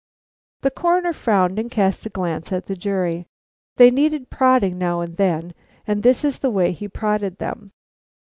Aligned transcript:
The 0.61 0.71
Coroner 0.71 1.13
frowned 1.13 1.59
and 1.59 1.69
cast 1.69 2.07
a 2.07 2.09
glance 2.09 2.51
at 2.51 2.65
the 2.65 2.75
jury. 2.75 3.27
They 3.77 3.91
needed 3.91 4.31
prodding 4.31 4.79
now 4.79 5.01
and 5.01 5.15
then, 5.15 5.53
and 5.85 6.01
this 6.01 6.25
is 6.25 6.39
the 6.39 6.49
way 6.49 6.71
he 6.71 6.87
prodded 6.87 7.37
them. 7.37 7.71